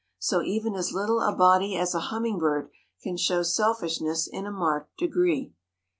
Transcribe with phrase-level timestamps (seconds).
[0.17, 2.71] So even as little a body as a hummingbird
[3.03, 5.53] can show selfishness in a marked degree.